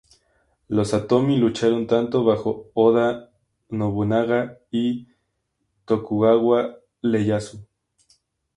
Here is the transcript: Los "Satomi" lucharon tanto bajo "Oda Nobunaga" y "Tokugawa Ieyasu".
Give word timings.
Los 0.67 0.87
"Satomi" 0.95 1.37
lucharon 1.37 1.85
tanto 1.85 2.23
bajo 2.23 2.71
"Oda 2.73 3.29
Nobunaga" 3.69 4.57
y 4.71 5.07
"Tokugawa 5.85 6.79
Ieyasu". 7.03 7.63